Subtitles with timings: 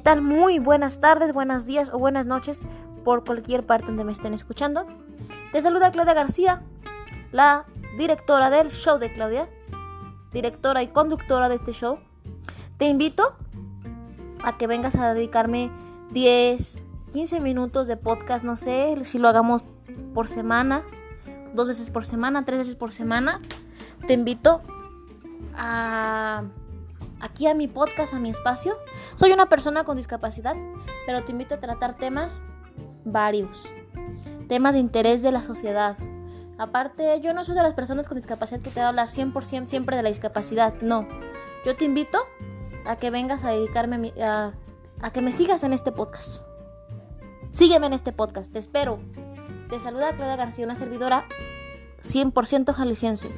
[0.00, 0.22] tal?
[0.22, 2.62] Muy buenas tardes, buenos días o buenas noches
[3.04, 4.86] por cualquier parte donde me estén escuchando.
[5.52, 6.62] Te saluda Claudia García,
[7.32, 9.48] la directora del show de Claudia,
[10.32, 11.98] directora y conductora de este show.
[12.78, 13.34] Te invito
[14.42, 15.70] a que vengas a dedicarme
[16.12, 16.80] 10,
[17.12, 19.64] 15 minutos de podcast, no sé si lo hagamos
[20.14, 20.82] por semana,
[21.54, 23.40] dos veces por semana, tres veces por semana.
[24.06, 24.62] Te invito
[25.54, 26.44] a
[27.20, 28.76] aquí a mi podcast, a mi espacio.
[29.16, 30.56] Soy una persona con discapacidad,
[31.06, 32.42] pero te invito a tratar temas
[33.04, 33.72] varios,
[34.48, 35.96] temas de interés de la sociedad.
[36.58, 39.66] Aparte, yo no soy de las personas con discapacidad que te va a hablar 100%
[39.66, 41.08] siempre de la discapacidad, no.
[41.64, 42.18] Yo te invito
[42.84, 44.52] a que vengas a dedicarme a,
[45.00, 46.44] a que me sigas en este podcast.
[47.50, 49.00] Sígueme en este podcast, te espero.
[49.70, 51.26] Te saluda Claudia García, una servidora
[52.02, 53.28] 100% jalisciense.